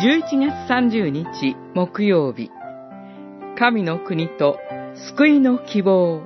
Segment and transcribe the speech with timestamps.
[0.00, 2.50] 11月30日木曜日
[3.58, 4.56] 神の国と
[5.16, 6.22] 救いの希望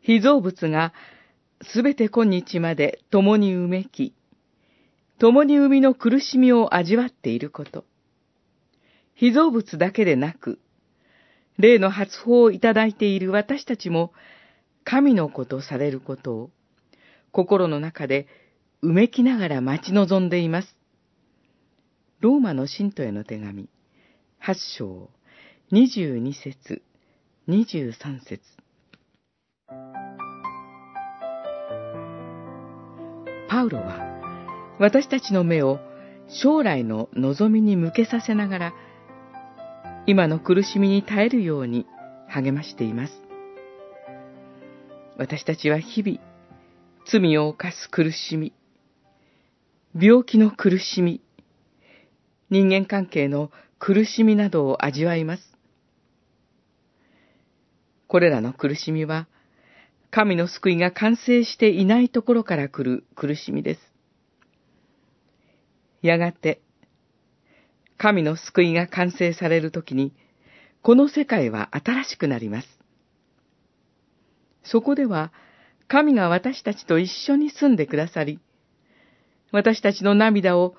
[0.00, 0.94] 被造物が
[1.62, 4.14] すべて今日まで共にうめき、
[5.18, 7.84] 共に生みの苦しみを味わっていること。
[9.16, 10.60] 被造物だけでなく、
[11.58, 14.12] 霊の発報をいただいている私たちも、
[14.84, 16.50] 神の子とされることを、
[17.32, 18.26] 心の中で
[18.82, 20.76] うめきながら待ち望んでいます。
[22.20, 23.68] ローマの信徒への手紙、
[24.38, 25.10] 八章、
[25.70, 26.82] 二十二節、
[27.46, 28.42] 二十三節。
[33.48, 35.80] パウロは、私たちの目を
[36.28, 38.74] 将来の望みに向けさせながら、
[40.06, 41.86] 今の苦しみに耐えるように
[42.28, 43.12] 励ましています。
[45.16, 46.18] 私たちは日々、
[47.10, 48.52] 罪を犯す苦しみ、
[49.98, 51.22] 病気の苦しみ、
[52.50, 55.56] 人間関係の苦しみなどを味わいます。
[58.08, 59.26] これらの苦しみは、
[60.10, 63.80] 神の救いが完成していないところから来る苦しみです。
[66.02, 66.60] やがて、
[67.96, 70.12] 神の救いが完成されるときに、
[70.82, 72.68] この世界は新しくなります。
[74.62, 75.32] そこでは、
[75.88, 78.38] 神が私たちと一緒に住んでくださり、
[79.52, 80.74] 私たちの涙を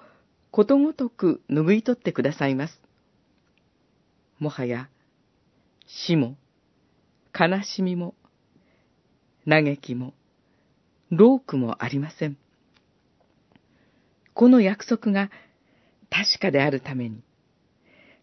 [0.52, 2.79] ことごとく拭い取ってくださいます。
[4.37, 4.87] もはや、
[5.87, 6.37] 死も、
[7.37, 8.13] 悲しみも、
[9.47, 10.13] 嘆きも、
[11.09, 12.37] 労苦もありません。
[14.35, 15.31] この約束が
[16.11, 17.23] 確かであるために、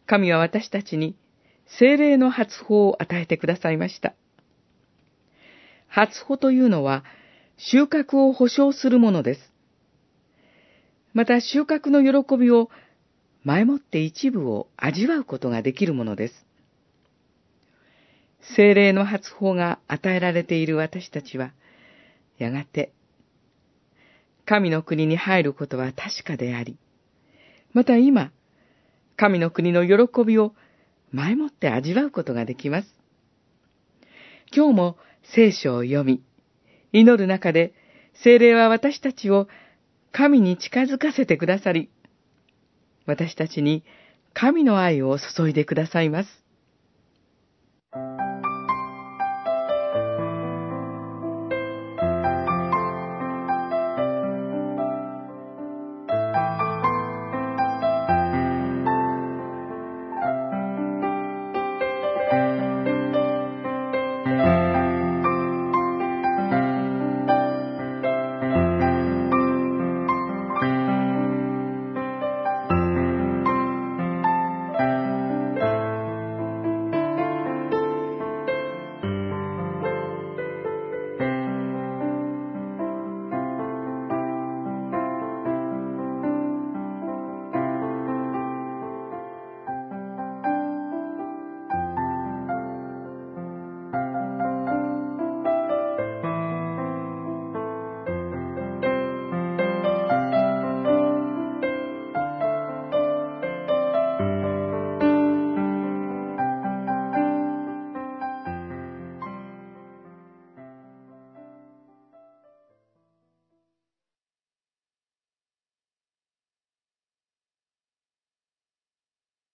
[0.07, 1.17] 神は私たちに
[1.79, 4.15] 精霊の発報を与えてくださいました。
[5.97, 7.05] 発報というのは
[7.57, 9.41] 収穫を保証するものです。
[11.15, 12.69] また収穫の喜びを
[13.45, 16.35] 前もって一部を味わうことができるものです。
[18.55, 21.53] 精霊の発報が与えられている私たちは、
[22.37, 22.93] やがて、
[24.45, 26.77] 神の国に入ることは確かであり、
[27.73, 28.33] また今、
[29.17, 30.55] 神の国の喜びを
[31.11, 32.95] 前もって味わうことができます。
[34.55, 34.97] 今日も
[35.35, 36.23] 聖書を読み、
[36.93, 37.75] 祈る中で
[38.23, 39.49] 精霊は私たちを
[40.13, 41.91] 神に近づかせてくださり、
[43.07, 43.85] 私たちに
[44.33, 46.46] 神の愛を注いでくださいます。